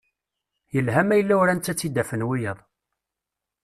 Yelha 0.73 1.01
ma 1.05 1.15
yella 1.17 1.35
uran-tt 1.41 1.71
ad 1.71 1.77
tt-id-afen 1.77 2.25
wiyaḍ. 2.27 2.59